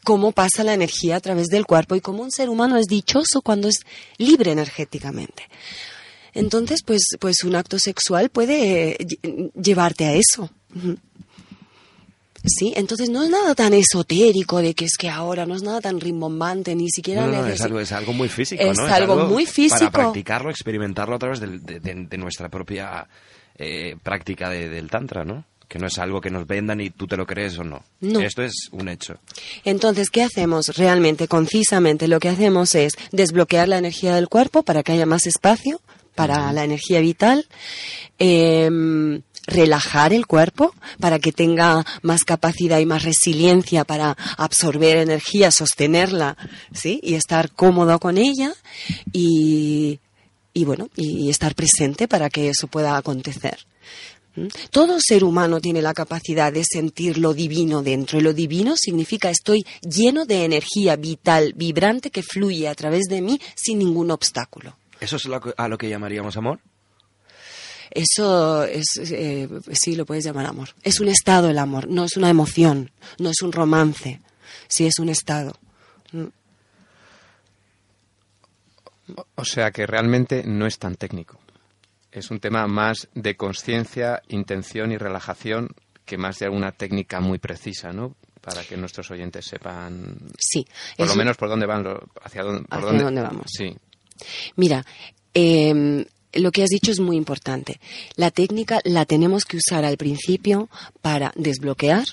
[0.04, 3.42] cómo pasa la energía a través del cuerpo y cómo un ser humano es dichoso
[3.42, 3.82] cuando es
[4.18, 5.48] libre energéticamente.
[6.34, 10.50] Entonces, pues, pues un acto sexual puede eh, lle- llevarte a eso.
[12.44, 15.80] Sí, entonces no es nada tan esotérico de que es que ahora no es nada
[15.80, 18.86] tan rimbombante, ni siquiera No, no, es, algo, es algo muy físico, Es ¿no?
[18.86, 19.92] algo muy físico.
[19.92, 23.08] Para practicarlo, experimentarlo a través de, de- de nuestra propia
[23.58, 25.46] eh, práctica de- del Tantra, ¿no?
[25.68, 27.84] Que no es algo que nos vendan y tú te lo crees o no.
[28.02, 28.20] No.
[28.22, 29.20] Esto es un hecho.
[29.64, 32.08] Entonces, ¿qué hacemos realmente, concisamente?
[32.08, 35.80] Lo que hacemos es desbloquear la energía del cuerpo para que haya más espacio
[36.22, 37.48] para la energía vital,
[38.20, 45.50] em, relajar el cuerpo para que tenga más capacidad y más resiliencia para absorber energía,
[45.50, 46.38] sostenerla,
[46.72, 47.00] ¿sí?
[47.02, 48.54] Y estar cómodo con ella
[49.12, 50.00] y,
[50.54, 53.58] y bueno, y estar presente para que eso pueda acontecer.
[54.36, 54.48] ¿Mm?
[54.70, 59.32] Todo ser humano tiene la capacidad de sentir lo divino dentro y lo divino significa
[59.32, 64.78] estoy lleno de energía vital, vibrante que fluye a través de mí sin ningún obstáculo.
[65.02, 66.60] ¿Eso es lo que- a lo que llamaríamos amor?
[67.90, 70.70] Eso es, eh, sí, lo puedes llamar amor.
[70.82, 74.22] Es un estado el amor, no es una emoción, no es un romance,
[74.70, 75.54] sí es un estado.
[76.14, 76.28] Mm.
[79.36, 81.40] O sea que realmente no es tan técnico.
[82.12, 85.70] Es un tema más de conciencia, intención y relajación
[86.06, 88.16] que más de alguna técnica muy precisa, ¿no?
[88.42, 90.66] Para que nuestros oyentes sepan, Sí.
[90.98, 93.46] por lo menos por dónde van, lo- hacia dónde, por Hacia dónde vamos.
[93.48, 93.76] Sí.
[94.56, 94.86] Mira,
[95.34, 97.80] em, lo que has dicho es muy importante.
[98.16, 100.70] La técnica la tenemos que usar al principio
[101.02, 102.06] para desbloquear.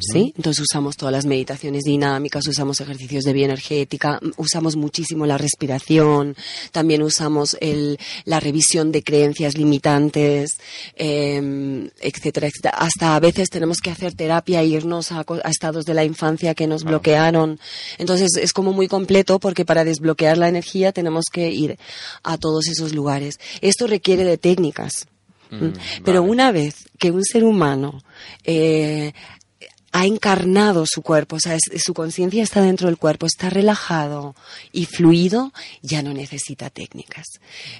[0.00, 0.32] ¿Sí?
[0.36, 6.36] Entonces usamos todas las meditaciones dinámicas, usamos ejercicios de bioenergética, m- usamos muchísimo la respiración,
[6.70, 10.58] también usamos el, la revisión de creencias limitantes,
[10.96, 12.74] em, etcétera, etcétera.
[12.78, 16.54] Hasta a veces tenemos que hacer terapia e irnos a, a estados de la infancia
[16.54, 17.58] que nos bloquearon.
[17.98, 21.78] Entonces es como muy completo porque para desbloquear la energía tenemos que ir
[22.22, 23.38] a todos esos lugares.
[23.60, 25.06] Esto requiere de técnicas.
[25.50, 25.70] Mm,
[26.04, 26.30] Pero vale.
[26.32, 28.02] una vez que un ser humano
[28.44, 29.12] eh,
[29.92, 34.34] ha encarnado su cuerpo, o sea, es- su conciencia está dentro del cuerpo, está relajado
[34.72, 37.26] y fluido, ya no necesita técnicas.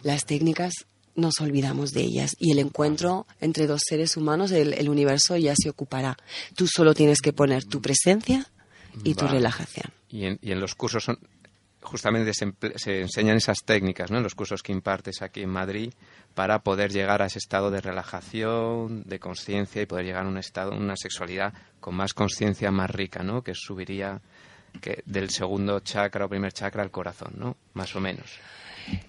[0.02, 0.72] Las técnicas
[1.14, 5.54] nos olvidamos de ellas y el encuentro entre dos seres humanos, el, el universo ya
[5.56, 6.16] se ocupará.
[6.56, 8.46] Tú solo tienes que poner tu presencia
[9.04, 9.86] y tu relajación.
[10.08, 11.18] Y en, y en los cursos son
[11.82, 14.18] justamente se, se enseñan esas técnicas, ¿no?
[14.18, 15.92] En los cursos que impartes aquí en Madrid
[16.34, 20.38] para poder llegar a ese estado de relajación, de conciencia y poder llegar a un
[20.38, 23.42] estado, una sexualidad con más conciencia, más rica, ¿no?
[23.42, 24.20] Que subiría
[24.80, 27.56] que del segundo chakra o primer chakra al corazón, ¿no?
[27.74, 28.38] Más o menos.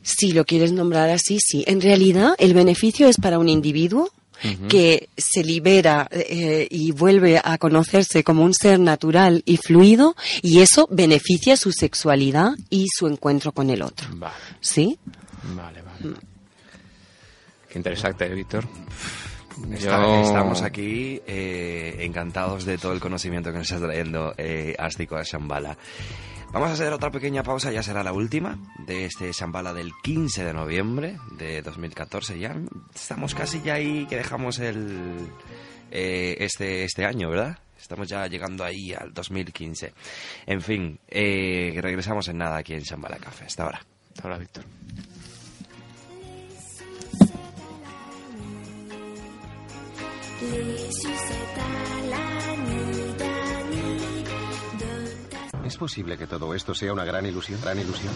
[0.02, 1.64] Si lo quieres nombrar así, sí.
[1.68, 4.10] En realidad, el beneficio es para un individuo
[4.44, 4.68] Ujú.
[4.68, 10.60] que se libera eh, y vuelve a conocerse como un ser natural y fluido y
[10.62, 14.08] eso beneficia su sexualidad y su encuentro con el otro.
[14.14, 14.98] Vale, ¿Sí?
[15.56, 16.16] vale, vale.
[17.70, 18.68] Qué interesante, ¿eh, Víctor.
[19.80, 25.16] Yo- Estamos aquí eh, encantados de todo el conocimiento que nos está trayendo eh, Ástico
[25.18, 25.78] a Shambhala.
[26.54, 30.44] Vamos a hacer otra pequeña pausa, ya será la última de este Shambhala del 15
[30.44, 32.38] de noviembre de 2014.
[32.38, 32.58] Ya
[32.94, 35.30] estamos casi ya ahí que dejamos el
[35.92, 37.58] eh, este, este año, ¿verdad?
[37.80, 39.94] Estamos ya llegando ahí al 2015.
[40.46, 43.46] En fin, eh, regresamos en nada aquí en Shambhala Café.
[43.46, 43.86] Hasta ahora.
[44.10, 44.66] Hasta ahora, Víctor.
[55.72, 57.58] ¿Es posible que todo esto sea una gran ilusión?
[57.62, 58.14] ¿Gran ilusión?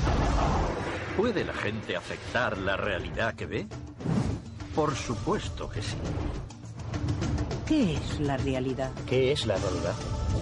[1.16, 3.68] ¿Puede la gente aceptar la realidad que ve?
[4.76, 5.96] Por supuesto que sí.
[7.66, 8.92] ¿Qué es la realidad?
[9.08, 9.94] ¿Qué es la realidad?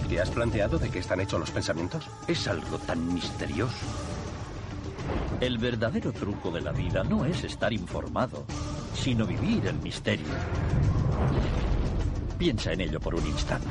[0.08, 2.04] ¿Te has planteado de qué están hechos los pensamientos?
[2.26, 3.86] Es algo tan misterioso.
[5.40, 8.44] El verdadero truco de la vida no es estar informado,
[8.92, 10.26] sino vivir el misterio.
[12.36, 13.68] Piensa en ello por un instante.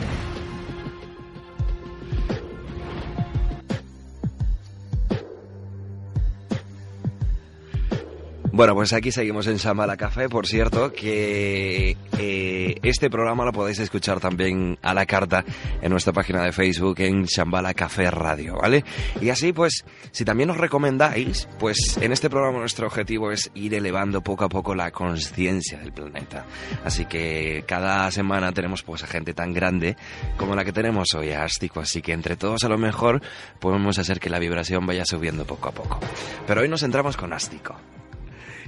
[8.56, 10.30] Bueno, pues aquí seguimos en Shambhala Café.
[10.30, 15.44] Por cierto, que eh, este programa lo podéis escuchar también a la carta
[15.82, 18.86] en nuestra página de Facebook en Shambhala Café Radio, ¿vale?
[19.20, 23.74] Y así, pues, si también os recomendáis, pues en este programa nuestro objetivo es ir
[23.74, 26.46] elevando poco a poco la conciencia del planeta.
[26.86, 29.98] Así que cada semana tenemos pues a gente tan grande
[30.38, 31.80] como la que tenemos hoy, a Ástico.
[31.80, 33.20] Así que entre todos a lo mejor
[33.60, 36.00] podemos hacer que la vibración vaya subiendo poco a poco.
[36.46, 37.76] Pero hoy nos centramos con Ástico.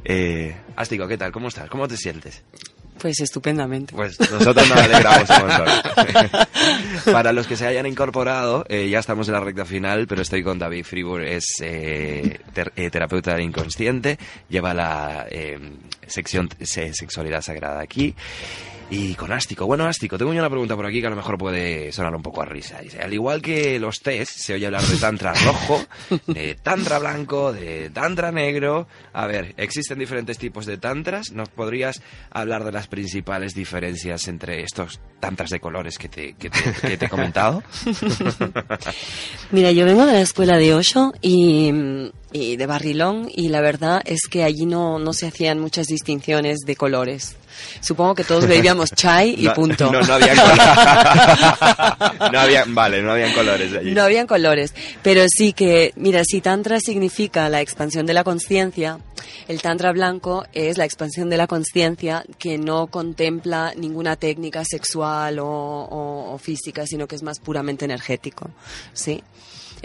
[0.08, 1.32] Eh, Ástico, ¿qué tal?
[1.32, 1.68] ¿Cómo estás?
[1.70, 2.44] ¿Cómo te sientes?
[3.00, 3.94] Pues estupendamente.
[3.94, 5.68] Pues nosotros nos alegramos un montón.
[7.12, 10.44] Para los que se hayan incorporado, eh, ya estamos en la recta final, pero estoy
[10.44, 14.18] con David Fribur, es eh, ter- eh, terapeuta del inconsciente,
[14.50, 15.60] lleva la eh,
[16.08, 18.16] sección se- sexualidad sagrada aquí.
[18.88, 19.66] Y con Ástico.
[19.66, 22.22] Bueno, Ástico, tengo yo una pregunta por aquí que a lo mejor puede sonar un
[22.22, 22.78] poco a risa.
[22.82, 25.84] Dice, al igual que los test, se oye hablar de tantra rojo,
[26.28, 28.88] de tantra blanco, de tantra negro.
[29.12, 31.32] A ver, existen diferentes tipos de tantras.
[31.32, 36.50] ¿Nos podrías hablar de las principales diferencias entre estos tantras de colores que te, que
[36.50, 37.63] te, que te he comentado?
[39.52, 41.71] Mira, yo vengo de la escuela de Osho y,
[42.32, 46.60] y de Barrilón y la verdad es que allí no, no se hacían muchas distinciones
[46.65, 47.38] de colores.
[47.82, 49.91] Supongo que todos bebíamos chai y No, punto.
[49.91, 50.65] No, no había colores.
[52.32, 53.91] no había, vale, no habían colores allí.
[53.91, 59.00] No habían colores, pero sí que, mira, si Tantra significa la expansión de la conciencia,
[59.48, 65.39] el Tantra blanco es la expansión de la conciencia que no contempla ninguna técnica sexual
[65.39, 68.50] o, o- o física, sino que es más puramente energético,
[68.94, 69.24] ¿sí?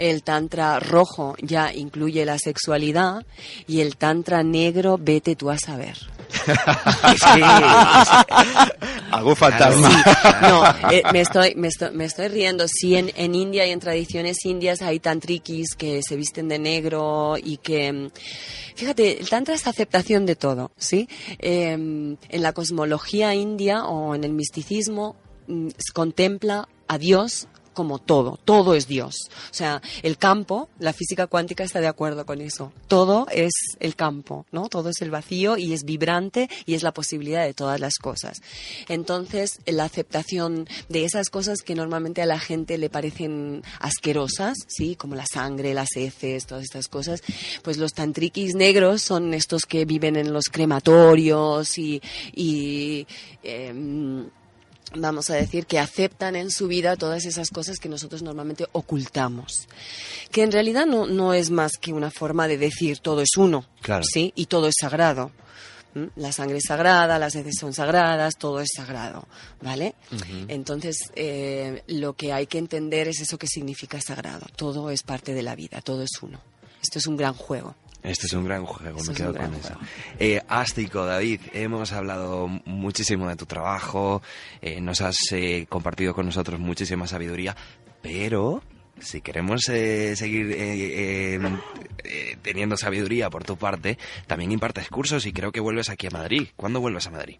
[0.01, 3.23] El tantra rojo ya incluye la sexualidad
[3.67, 5.95] y el tantra negro vete tú a saber.
[9.11, 10.03] Algún fantasma.
[10.41, 12.67] No, eh, me, estoy, me, estoy, me estoy riendo.
[12.67, 17.35] Sí, en, en India y en tradiciones indias hay tantrikis que se visten de negro
[17.37, 17.93] y que...
[17.93, 18.07] mm,
[18.75, 21.07] Fíjate, el tantra es aceptación de todo, ¿sí?
[21.37, 25.15] Eh, en la cosmología india o en el misticismo
[25.47, 29.15] mm, contempla a Dios como todo, todo es Dios.
[29.49, 32.71] O sea, el campo, la física cuántica está de acuerdo con eso.
[32.87, 34.69] Todo es el campo, ¿no?
[34.69, 38.41] Todo es el vacío y es vibrante y es la posibilidad de todas las cosas.
[38.87, 44.95] Entonces, la aceptación de esas cosas que normalmente a la gente le parecen asquerosas, ¿sí?
[44.95, 47.23] Como la sangre, las heces, todas estas cosas,
[47.63, 52.01] pues los tantrikis negros son estos que viven en los crematorios y,
[52.33, 53.07] y
[53.43, 54.29] em,
[54.93, 59.67] vamos a decir, que aceptan en su vida todas esas cosas que nosotros normalmente ocultamos.
[60.31, 63.65] Que en realidad no, no es más que una forma de decir todo es uno,
[63.81, 64.03] Claro.
[64.03, 64.33] ¿sí?
[64.35, 65.31] Y todo es sagrado.
[66.15, 69.27] La sangre es sagrada, las heces son sagradas, todo es sagrado,
[69.61, 69.93] ¿vale?
[70.47, 74.45] Entonces, eh, lo que hay que entender es eso que significa sagrado.
[74.55, 76.39] Todo es parte de la vida, todo es uno.
[76.81, 77.75] Esto es un gran juego.
[78.03, 79.75] Este es un gran juego, Esto me quedo con eso.
[80.19, 84.21] Eh, Ástico, David, hemos hablado muchísimo de tu trabajo,
[84.61, 87.55] eh, nos has eh, compartido con nosotros muchísima sabiduría,
[88.01, 88.63] pero
[88.99, 91.39] si queremos eh, seguir eh, eh,
[92.03, 96.11] eh, teniendo sabiduría por tu parte, también impartes cursos y creo que vuelves aquí a
[96.11, 96.47] Madrid.
[96.55, 97.37] ¿Cuándo vuelves a Madrid?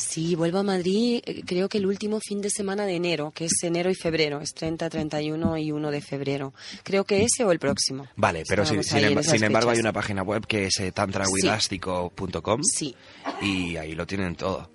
[0.00, 3.44] Sí, vuelvo a Madrid, eh, creo que el último fin de semana de enero, que
[3.44, 6.54] es enero y febrero, es 30, 31 y 1 de febrero.
[6.82, 8.08] Creo que ese o el próximo.
[8.16, 12.60] Vale, pero sin, sin em- sin embargo hay una página web que es eh, tantrawidástica.com
[12.62, 12.94] Sí.
[13.42, 14.70] y ahí lo tienen todo.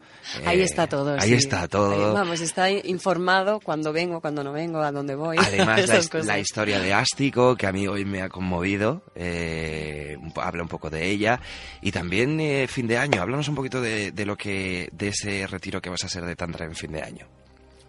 [0.46, 1.14] Ahí Eh, está todo.
[1.20, 1.34] Ahí sí.
[1.36, 1.92] está todo.
[1.92, 5.38] Ahí, vamos, está informado cuando vengo, cuando no vengo, a dónde voy.
[5.38, 6.38] Además, la, cosas.
[6.40, 11.10] historia de Ástico, que a mí hoy me ha conmovido, eh, habla un poco de
[11.10, 11.40] ella.
[11.82, 15.48] Y también eh, fin de año, háblanos un poquito de, de lo que, de ese
[15.48, 17.28] retiro que vas a hacer de Tantra en fin de año.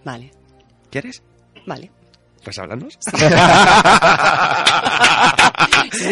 [0.05, 0.31] Vale,
[0.90, 1.22] ¿Quieres?
[1.66, 1.90] vale.
[2.44, 2.96] Pues háblanos.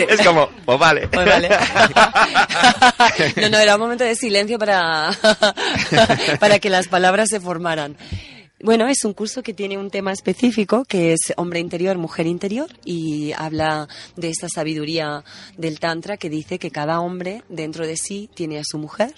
[0.08, 1.08] es como, pues vale.
[1.08, 1.48] Pues vale.
[3.36, 5.10] No, no, era un momento de silencio para,
[6.40, 7.96] para que las palabras se formaran.
[8.64, 12.70] Bueno, es un curso que tiene un tema específico que es hombre interior, mujer interior
[12.84, 15.22] y habla de esta sabiduría
[15.58, 19.12] del Tantra que dice que cada hombre dentro de sí tiene a su mujer,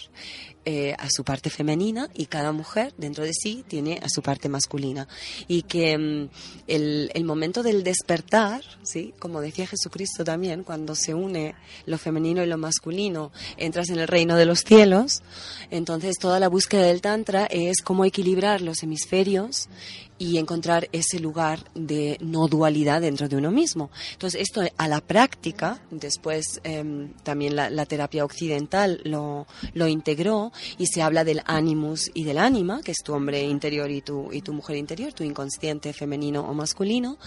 [0.68, 4.48] eh, a su parte femenina y cada mujer dentro de sí tiene a su parte
[4.48, 5.06] masculina.
[5.46, 6.28] Y que mm,
[6.66, 9.14] el, el momento del despertar, ¿sí?
[9.20, 14.08] como decía Jesucristo también, cuando se une lo femenino y lo masculino, entras en el
[14.08, 15.22] reino de los cielos.
[15.70, 19.68] Entonces toda la búsqueda del Tantra es cómo equilibrar los hemisferios
[20.18, 23.90] y encontrar ese lugar de no dualidad dentro de uno mismo.
[24.12, 30.86] Entonces, esto a la práctica, después em, también la, terapia occidental lo, lo, integró y
[30.86, 34.40] se habla del animus y del ánima, que es tu hombre interior y tu, y
[34.40, 37.18] tu mujer interior, tu inconsciente femenino o masculino,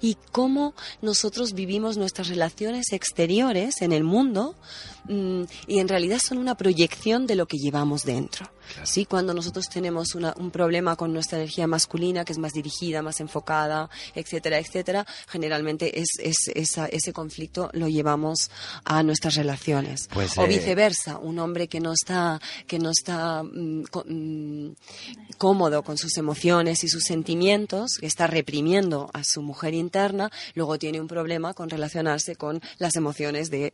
[0.00, 4.56] y cómo nosotros vivimos nuestras relaciones exteriores en el mundo
[5.04, 8.50] mm, y en realidad son una proyección de lo que llevamos dentro.
[8.84, 9.04] ¿sí?
[9.04, 13.90] Cuando nosotros tenemos un problema con nuestra energía masculina, que es más dirigida, más enfocada,
[14.14, 18.50] etcétera, etcétera, generalmente es, ese conflicto lo llevamos
[18.84, 20.08] a nuestras relaciones.
[20.12, 24.76] Pues, o eh, viceversa, un hombre que no está, que no está mm, mm,
[25.38, 30.78] cómodo con sus emociones y sus sentimientos, que está reprimiendo a su mujer interna, luego
[30.78, 33.71] tiene un problema con relacionarse con las emociones de,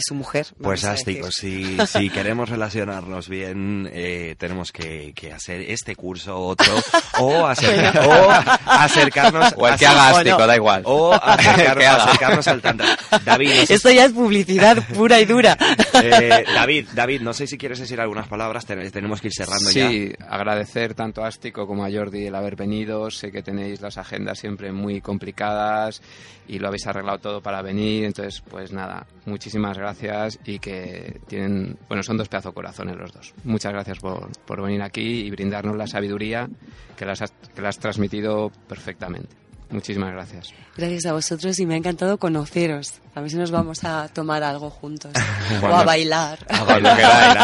[0.00, 0.46] su mujer.
[0.60, 6.72] Pues ástico, si, si queremos relacionarnos bien, eh, tenemos que, hacer este curso, otro,
[7.20, 9.52] o, acercarnos...
[9.56, 10.82] O el que haga da igual.
[10.84, 12.98] O acercarnos al Tantra.
[13.24, 15.56] David, Esto ya es publicidad pura y dura.
[16.00, 19.88] Eh, David, David, no sé si quieres decir algunas palabras, tenemos que ir cerrando ya.
[19.88, 23.10] Sí, agradecer tanto a Ástico como a Jordi el haber venido.
[23.10, 26.02] Sé que tenéis las agendas siempre muy complicadas
[26.46, 28.04] y lo habéis arreglado todo para venir.
[28.04, 29.06] Entonces, pues nada,
[29.38, 33.32] muchísimas gracias y que tienen, bueno, son dos pedazos corazones los dos.
[33.44, 36.48] Muchas gracias por por, venir aquí y brindarnos la sabiduría
[36.96, 39.36] que las has, que has transmitido perfectamente.
[39.70, 40.52] Muchísimas gracias.
[40.76, 42.94] Gracias a vosotros y me ha encantado conoceros.
[43.14, 45.12] A ver si nos vamos a tomar algo juntos.
[45.62, 46.38] o a bailar.
[46.48, 47.38] A bailar.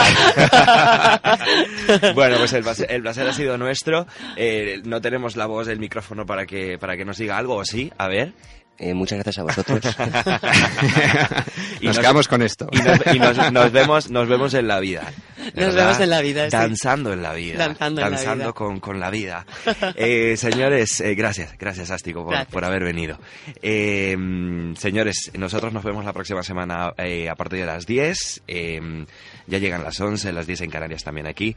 [2.14, 2.62] bueno, pues el
[3.02, 4.08] placer, ha sido nuestro.
[4.36, 7.64] Eh, no tenemos la voz del micrófono para que, para que nos diga algo, ¿o
[7.64, 7.92] sí?
[7.98, 8.32] A ver.
[8.78, 9.80] Eh, muchas gracias a vosotros.
[11.80, 12.68] y nos, quedamos con esto.
[12.72, 12.78] Y,
[13.18, 15.12] nos, vemos, nos vemos en la vida.
[15.54, 16.48] Nos vemos en la vida.
[16.48, 17.58] Danzando en la vida.
[17.58, 18.52] Danzando, en la vida.
[18.52, 19.46] Con, con, la vida.
[19.96, 23.18] Eh, señores, eh, gracias, gracias Ástico por, por haber venido.
[23.62, 28.42] señores, nosotros nos vemos la próxima semana a partir de las 10.
[28.46, 31.54] ya llegan las 11, las 10 en Canarias también aquí.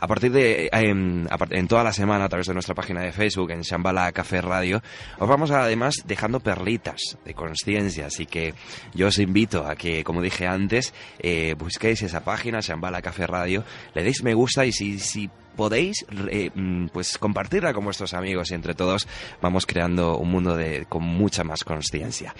[0.00, 3.50] A partir de, en, en toda la semana, a través de nuestra página de Facebook,
[3.50, 4.80] en Shambhala Café Radio,
[5.18, 8.06] os vamos además dejando perlitas de conciencia.
[8.06, 8.54] Así que
[8.94, 13.64] yo os invito a que, como dije antes, eh, busquéis esa página, Shambhala Café Radio,
[13.94, 18.54] le deis me gusta y si, podéis eh, mm, pues compartirla con vuestros amigos y
[18.54, 19.08] entre todos
[19.40, 22.34] vamos creando un mundo de, con mucha más conciencia.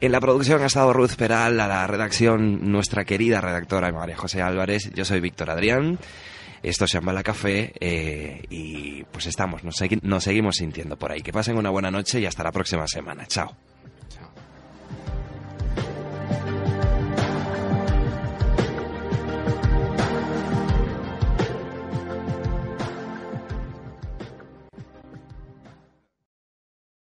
[0.00, 4.42] En la producción ha estado Ruth Peral, a la redacción nuestra querida redactora María José
[4.42, 5.98] Álvarez, yo soy Víctor Adrián.
[6.62, 11.22] Esto se llama Café eh, y pues estamos, nos, seguimos sintiendo por ahí.
[11.22, 13.24] Que pasen una buena noche y hasta la próxima semana.
[13.26, 13.56] Chao.